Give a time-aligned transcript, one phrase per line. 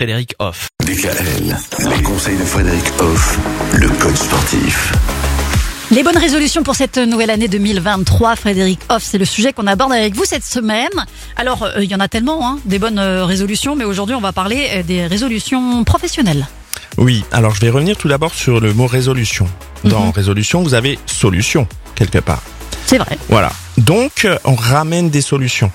[0.00, 0.68] Frédéric Hoff.
[0.86, 1.56] DKL,
[1.96, 3.36] les conseils de Frédéric Hoff,
[3.74, 4.92] le coach sportif.
[5.90, 9.92] Les bonnes résolutions pour cette nouvelle année 2023, Frédéric Hoff, c'est le sujet qu'on aborde
[9.92, 10.88] avec vous cette semaine.
[11.34, 14.20] Alors, euh, il y en a tellement, hein, des bonnes euh, résolutions, mais aujourd'hui, on
[14.20, 16.46] va parler euh, des résolutions professionnelles.
[16.96, 19.48] Oui, alors je vais revenir tout d'abord sur le mot résolution.
[19.82, 20.10] Dans Mhm.
[20.12, 22.42] résolution, vous avez solution, quelque part.
[22.86, 23.18] C'est vrai.
[23.28, 23.50] Voilà.
[23.78, 25.72] Donc, on ramène des solutions.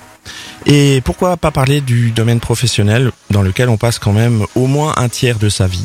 [0.66, 4.94] Et pourquoi pas parler du domaine professionnel dans lequel on passe quand même au moins
[4.96, 5.84] un tiers de sa vie.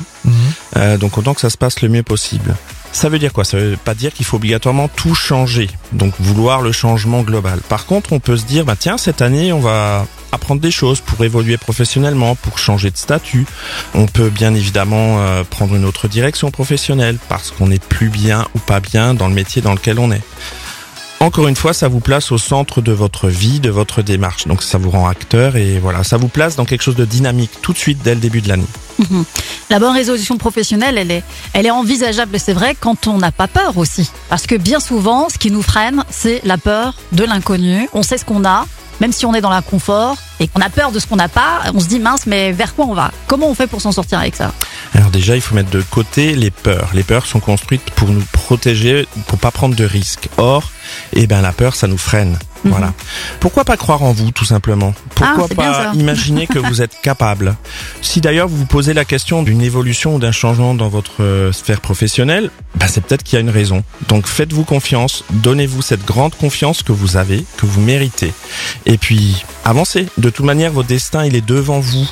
[0.78, 2.56] Euh, donc autant que ça se passe le mieux possible.
[2.92, 3.44] Ça veut dire quoi?
[3.44, 7.60] Ça veut pas dire qu'il faut obligatoirement tout changer, donc vouloir le changement global.
[7.70, 11.00] Par contre, on peut se dire, bah tiens, cette année, on va apprendre des choses
[11.00, 13.46] pour évoluer professionnellement, pour changer de statut.
[13.94, 18.46] On peut bien évidemment euh, prendre une autre direction professionnelle parce qu'on n'est plus bien
[18.56, 20.22] ou pas bien dans le métier dans lequel on est.
[21.22, 24.48] Encore une fois, ça vous place au centre de votre vie, de votre démarche.
[24.48, 27.52] Donc ça vous rend acteur et voilà, ça vous place dans quelque chose de dynamique
[27.62, 28.68] tout de suite dès le début de l'année.
[29.00, 29.26] Mhm.
[29.70, 31.24] La bonne résolution professionnelle, elle est,
[31.54, 34.10] elle est envisageable, c'est vrai, quand on n'a pas peur aussi.
[34.30, 37.90] Parce que bien souvent, ce qui nous freine, c'est la peur de l'inconnu.
[37.94, 38.66] On sait ce qu'on a,
[39.02, 41.62] même si on est dans l'inconfort et qu'on a peur de ce qu'on n'a pas,
[41.74, 43.12] on se dit mince, mais vers quoi on va?
[43.28, 44.54] Comment on fait pour s'en sortir avec ça?
[44.94, 46.90] Alors déjà, il faut mettre de côté les peurs.
[46.94, 50.30] Les peurs sont construites pour nous protéger, pour pas prendre de risques.
[50.38, 50.72] Or,
[51.14, 52.38] eh ben la peur, ça nous freine.
[52.64, 52.72] Mhm.
[52.72, 52.94] Voilà.
[53.40, 54.94] Pourquoi pas croire en vous, tout simplement?
[55.16, 57.56] Pourquoi Ah, pas imaginer que vous êtes capable?
[58.02, 61.52] Si d'ailleurs vous vous posez la question d'une évolution ou d'un changement dans votre euh,
[61.54, 63.84] sphère professionnelle, bah c'est peut-être qu'il y a une raison.
[64.08, 68.34] Donc faites-vous confiance, donnez-vous cette grande confiance que vous avez, que vous méritez.
[68.86, 70.08] Et puis avancez.
[70.18, 72.08] De toute manière, votre destin, il est devant vous.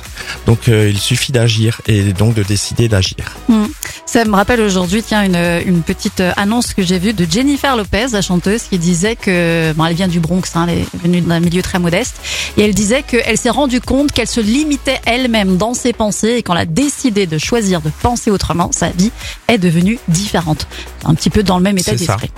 [0.45, 3.15] Donc euh, il suffit d'agir et donc de décider d'agir.
[3.49, 3.67] Mhm.
[4.05, 8.07] Ça me rappelle aujourd'hui, tiens, une, une petite annonce que j'ai vue de Jennifer Lopez,
[8.13, 11.41] la chanteuse, qui disait que, bon, elle vient du Bronx, hein, elle est venue d'un
[11.41, 12.15] milieu très modeste,
[12.55, 16.41] et elle disait qu'elle s'est rendue compte qu'elle se limitait elle-même dans ses pensées, et
[16.41, 19.11] quand elle a décidé de choisir de penser autrement, sa vie
[19.49, 20.67] est devenue différente.
[21.03, 22.31] Un petit peu dans le même état d'esprit.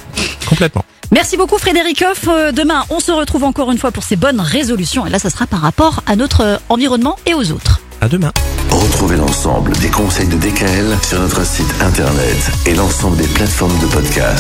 [0.48, 0.84] Complètement.
[1.12, 2.26] Merci beaucoup Frédéric Hoff.
[2.28, 5.30] Euh, Demain, on se retrouve encore une fois pour ces bonnes résolutions, et là, ça
[5.30, 7.82] sera par rapport à notre euh, environnement et aux autres.
[8.02, 8.32] À demain.
[8.70, 13.88] Retrouvez l'ensemble des conseils de DKL sur notre site internet et l'ensemble des plateformes de
[13.88, 14.38] podcast.